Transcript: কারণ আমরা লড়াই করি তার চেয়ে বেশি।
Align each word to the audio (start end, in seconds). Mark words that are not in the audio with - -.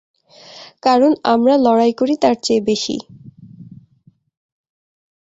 কারণ 0.83 1.11
আমরা 1.25 1.55
লড়াই 1.57 1.93
করি 1.99 2.15
তার 2.23 2.35
চেয়ে 2.43 2.61
বেশি। 2.61 2.95